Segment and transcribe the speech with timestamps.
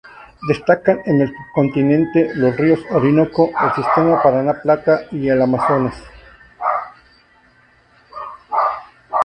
[0.47, 5.93] Destacan en el subcontinente los ríos Orinoco, el sistema Paraná-Plata y el Amazonas.